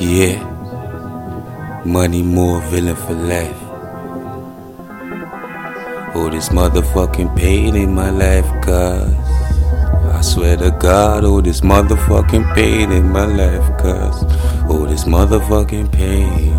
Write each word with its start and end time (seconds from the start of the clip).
Yeah. 0.00 0.40
Money 1.84 2.22
more 2.22 2.62
villain 2.62 2.96
for 2.96 3.12
life. 3.12 3.54
Oh, 6.14 6.30
this 6.30 6.48
motherfucking 6.48 7.36
pain 7.36 7.76
in 7.76 7.94
my 7.94 8.08
life, 8.08 8.46
cuz. 8.64 9.12
I 10.14 10.22
swear 10.22 10.56
to 10.56 10.70
God, 10.70 11.24
oh, 11.24 11.42
this 11.42 11.60
motherfucking 11.60 12.54
pain 12.54 12.92
in 12.92 13.10
my 13.10 13.26
life, 13.26 13.76
cuz. 13.76 14.24
Oh, 14.70 14.86
this 14.88 15.04
motherfucking 15.04 15.92
pain. 15.92 16.54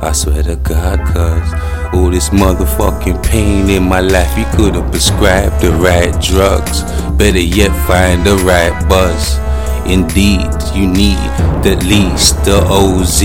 I 0.00 0.12
swear 0.12 0.42
to 0.44 0.56
God, 0.56 0.98
cuz. 1.12 1.52
Oh, 1.92 2.08
this 2.10 2.30
motherfucking 2.30 3.22
pain 3.24 3.68
in 3.68 3.82
my 3.82 4.00
life. 4.00 4.38
You 4.38 4.46
could've 4.56 4.90
prescribed 4.90 5.60
the 5.60 5.72
right 5.72 6.18
drugs. 6.22 6.80
Better 7.18 7.40
yet, 7.40 7.72
find 7.86 8.24
the 8.24 8.36
right 8.38 8.72
buzz. 8.88 9.45
Indeed, 9.88 10.50
you 10.74 10.86
need 10.86 11.16
at 11.64 11.84
least 11.84 12.44
the 12.44 12.58
OZ. 12.68 13.22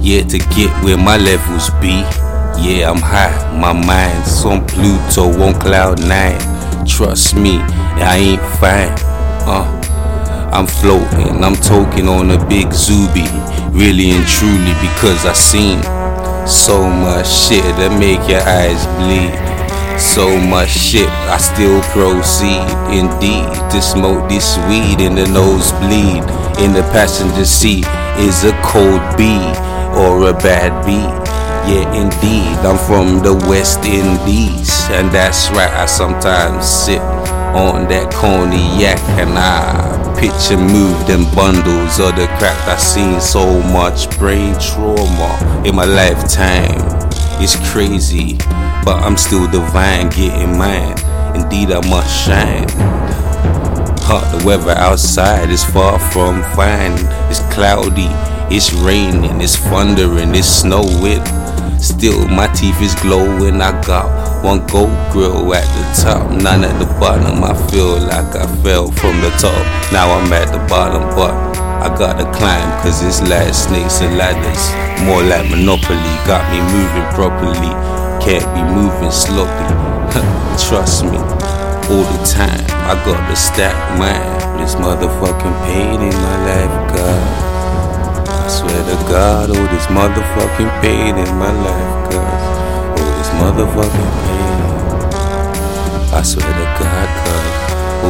Yeah, 0.00 0.22
to 0.22 0.38
get 0.38 0.70
where 0.84 0.98
my 0.98 1.16
levels 1.16 1.70
be. 1.80 2.04
Yeah, 2.60 2.90
I'm 2.90 3.00
high, 3.00 3.32
my 3.58 3.72
mind's 3.72 4.44
on 4.44 4.66
Pluto 4.66 5.30
on 5.42 5.58
cloud 5.58 6.00
nine. 6.00 6.38
Trust 6.86 7.36
me, 7.36 7.58
I 7.58 8.16
ain't 8.16 8.42
fine. 8.60 8.92
Uh, 9.48 10.50
I'm 10.52 10.66
floating, 10.66 11.42
I'm 11.42 11.56
talking 11.56 12.08
on 12.08 12.30
a 12.30 12.46
big 12.48 12.72
Zuby. 12.72 13.26
Really 13.70 14.10
and 14.10 14.26
truly, 14.26 14.74
because 14.80 15.24
I 15.24 15.32
seen 15.32 15.82
so 16.46 16.88
much 16.88 17.28
shit 17.28 17.62
that 17.76 17.96
make 17.98 18.28
your 18.28 18.40
eyes 18.42 18.84
bleed. 18.96 19.47
So 19.98 20.38
much 20.38 20.70
shit, 20.70 21.08
I 21.08 21.38
still 21.38 21.82
proceed. 21.90 22.62
Indeed, 22.90 23.50
to 23.70 23.82
smoke 23.82 24.28
this 24.28 24.56
weed 24.68 25.00
in 25.00 25.14
the 25.16 25.26
nosebleed. 25.26 26.22
In 26.62 26.72
the 26.72 26.82
passenger 26.92 27.44
seat 27.44 27.86
is 28.16 28.44
a 28.44 28.52
cold 28.62 29.02
B 29.16 29.36
or 29.98 30.30
a 30.30 30.32
bad 30.32 30.86
B. 30.86 30.92
Yeah, 31.70 31.92
indeed, 31.92 32.56
I'm 32.64 32.78
from 32.78 33.22
the 33.22 33.34
West 33.48 33.84
Indies, 33.84 34.70
and 34.90 35.10
that's 35.10 35.50
right. 35.50 35.70
I 35.70 35.86
sometimes 35.86 36.66
sit 36.66 37.00
on 37.54 37.88
that 37.88 38.12
cognac 38.12 38.98
and 39.18 39.36
I 39.36 40.14
picture 40.18 40.56
move 40.56 41.06
them 41.06 41.24
bundles 41.34 41.98
of 42.00 42.16
the 42.16 42.26
crack. 42.38 42.56
I 42.68 42.76
seen 42.76 43.20
so 43.20 43.60
much 43.72 44.08
brain 44.18 44.54
trauma 44.60 45.62
in 45.66 45.74
my 45.74 45.84
lifetime. 45.84 47.07
It's 47.40 47.56
crazy 47.72 48.38
but 48.88 49.02
I'm 49.02 49.18
still 49.18 49.46
divine, 49.50 50.08
getting 50.08 50.56
mine. 50.56 50.96
Indeed, 51.36 51.72
I 51.72 51.86
must 51.90 52.08
shine. 52.24 52.66
Hot, 54.08 54.24
the 54.32 54.46
weather 54.46 54.70
outside 54.70 55.50
is 55.50 55.62
far 55.62 55.98
from 55.98 56.42
fine. 56.56 56.94
It's 57.28 57.40
cloudy, 57.52 58.08
it's 58.48 58.72
raining, 58.72 59.42
it's 59.42 59.56
thundering, 59.56 60.34
it's 60.34 60.48
snowing. 60.48 61.22
Still, 61.78 62.26
my 62.28 62.46
teeth 62.54 62.80
is 62.80 62.94
glowing. 62.94 63.60
I 63.60 63.78
got 63.82 64.42
one 64.42 64.66
gold 64.68 64.96
grill 65.12 65.52
at 65.52 65.68
the 65.76 66.02
top, 66.02 66.30
none 66.30 66.64
at 66.64 66.78
the 66.78 66.86
bottom. 66.98 67.44
I 67.44 67.52
feel 67.68 67.98
like 67.98 68.34
I 68.34 68.46
fell 68.62 68.90
from 68.90 69.20
the 69.20 69.28
top. 69.36 69.92
Now 69.92 70.10
I'm 70.12 70.32
at 70.32 70.50
the 70.50 70.66
bottom, 70.66 71.02
but 71.14 71.57
I 71.80 71.88
gotta 71.96 72.24
climb, 72.36 72.82
cause 72.82 73.02
it's 73.02 73.20
like 73.28 73.54
snakes 73.54 74.00
and 74.00 74.16
ladders. 74.16 74.62
More 75.06 75.22
like 75.22 75.48
Monopoly, 75.50 76.14
got 76.26 76.42
me 76.52 76.58
moving 76.74 77.06
properly 77.14 77.98
can't 78.28 78.44
be 78.54 78.62
moving 78.74 79.10
slowly. 79.10 79.68
Trust 80.68 81.04
me, 81.04 81.16
all 81.88 82.04
the 82.12 82.20
time. 82.26 82.66
I 82.84 82.94
gotta 83.06 83.36
stack 83.36 83.76
mind. 83.98 84.60
This 84.60 84.74
motherfucking 84.74 85.56
pain 85.64 86.00
in 86.02 86.14
my 86.14 86.36
life, 86.44 86.74
God. 86.92 88.28
I 88.28 88.48
swear 88.48 88.82
to 88.90 88.96
God, 89.08 89.48
all 89.48 89.68
this 89.72 89.86
motherfucking 89.86 90.72
pain 90.82 91.16
in 91.16 91.30
my 91.38 91.52
life, 91.52 92.10
God. 92.12 92.38
Oh, 92.98 93.10
this 93.16 93.30
motherfucking 93.40 94.12
pain. 94.26 94.58
I 96.12 96.22
swear 96.22 96.52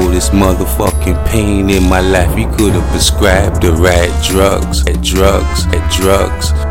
Oh, 0.00 0.08
this 0.12 0.30
motherfucking 0.30 1.26
pain 1.26 1.68
in 1.70 1.82
my 1.88 1.98
life. 2.00 2.38
You 2.38 2.46
could 2.56 2.74
have 2.74 2.88
prescribed 2.90 3.62
the 3.62 3.72
right 3.72 4.12
drugs, 4.22 4.86
at 4.86 5.02
drugs, 5.02 5.66
at 5.74 5.90
drugs. 5.90 6.67